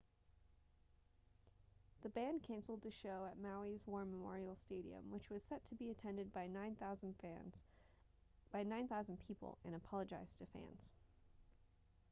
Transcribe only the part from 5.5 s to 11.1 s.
to be attended by 9,000 people and apologized to fans